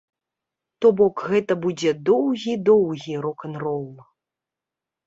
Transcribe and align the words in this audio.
То 0.85 0.91
бок, 1.01 1.15
гэта 1.33 1.57
будзе 1.67 1.93
доўгі-доўгі 2.09 3.13
рок-н-рол. 3.29 3.89